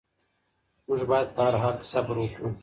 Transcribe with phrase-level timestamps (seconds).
[0.87, 2.49] موږ باید په هر حال کې صبر وکړو.